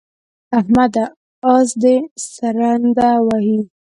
[0.57, 1.05] احمده!
[1.53, 1.95] اس دې
[2.31, 3.59] سرنده وهي.